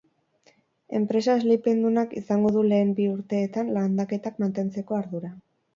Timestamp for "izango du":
2.23-2.65